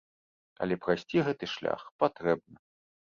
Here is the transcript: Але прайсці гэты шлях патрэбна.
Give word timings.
Але 0.65 0.77
прайсці 0.85 1.21
гэты 1.27 1.49
шлях 1.55 1.81
патрэбна. 2.05 2.57